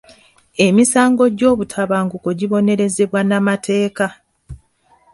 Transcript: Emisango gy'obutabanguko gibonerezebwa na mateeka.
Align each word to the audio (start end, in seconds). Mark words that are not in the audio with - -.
Emisango 0.65 1.23
gy'obutabanguko 1.37 2.29
gibonerezebwa 2.39 3.21
na 3.29 3.37
mateeka. 3.47 4.07